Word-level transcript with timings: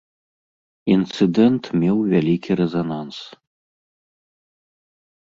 Інцыдэнт 0.93 1.63
меў 1.81 1.97
вялікі 2.13 2.51
рэзананс. 2.61 3.17